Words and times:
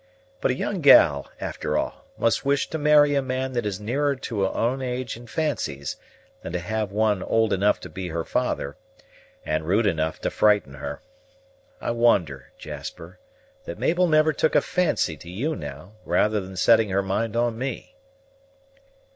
But 0.41 0.49
a 0.49 0.55
young 0.55 0.81
gal, 0.81 1.27
after 1.39 1.77
all, 1.77 2.07
must 2.17 2.43
wish 2.43 2.67
to 2.71 2.79
marry 2.79 3.13
a 3.13 3.21
man 3.21 3.53
that 3.53 3.67
is 3.67 3.79
nearer 3.79 4.15
to 4.15 4.41
her 4.41 4.47
own 4.47 4.81
age 4.81 5.15
and 5.15 5.29
fancies, 5.29 5.95
than 6.41 6.51
to 6.53 6.59
have 6.59 6.91
one 6.91 7.21
old 7.21 7.53
enough 7.53 7.79
to 7.81 7.87
be 7.89 8.07
her 8.07 8.23
father, 8.25 8.77
and 9.45 9.67
rude 9.67 9.85
enough 9.85 10.19
to 10.21 10.31
frighten 10.31 10.73
her. 10.73 11.03
I 11.79 11.91
wonder, 11.91 12.51
Jasper, 12.57 13.19
that 13.65 13.77
Mabel 13.77 14.07
never 14.07 14.33
took 14.33 14.55
a 14.55 14.61
fancy 14.61 15.15
to 15.17 15.29
you, 15.29 15.55
now, 15.55 15.91
rather 16.03 16.39
than 16.41 16.57
setting 16.57 16.89
her 16.89 17.03
mind 17.03 17.35
on 17.35 17.55
me." 17.55 17.95